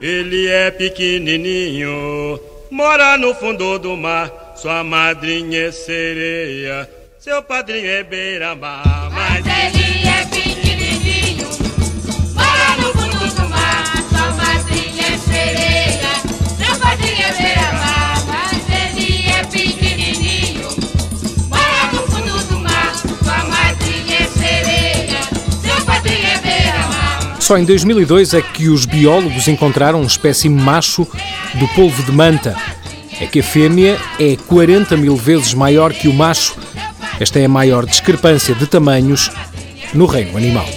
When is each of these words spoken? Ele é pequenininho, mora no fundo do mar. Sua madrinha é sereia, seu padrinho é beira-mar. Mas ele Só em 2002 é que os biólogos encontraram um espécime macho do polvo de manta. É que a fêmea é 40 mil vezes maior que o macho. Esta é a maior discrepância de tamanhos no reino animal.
Ele 0.00 0.46
é 0.46 0.70
pequenininho, 0.70 2.38
mora 2.70 3.16
no 3.18 3.34
fundo 3.34 3.80
do 3.80 3.96
mar. 3.96 4.30
Sua 4.54 4.84
madrinha 4.84 5.66
é 5.66 5.72
sereia, 5.72 6.88
seu 7.18 7.42
padrinho 7.42 7.90
é 7.90 8.04
beira-mar. 8.04 9.10
Mas 9.10 9.44
ele 9.44 9.99
Só 27.50 27.58
em 27.58 27.64
2002 27.64 28.32
é 28.34 28.40
que 28.40 28.68
os 28.68 28.86
biólogos 28.86 29.48
encontraram 29.48 30.00
um 30.00 30.06
espécime 30.06 30.54
macho 30.62 31.04
do 31.54 31.66
polvo 31.74 32.00
de 32.04 32.12
manta. 32.12 32.54
É 33.20 33.26
que 33.26 33.40
a 33.40 33.42
fêmea 33.42 33.98
é 34.20 34.36
40 34.46 34.96
mil 34.96 35.16
vezes 35.16 35.52
maior 35.52 35.92
que 35.92 36.06
o 36.06 36.14
macho. 36.14 36.54
Esta 37.18 37.40
é 37.40 37.46
a 37.46 37.48
maior 37.48 37.86
discrepância 37.86 38.54
de 38.54 38.68
tamanhos 38.68 39.32
no 39.92 40.06
reino 40.06 40.36
animal. 40.36 40.68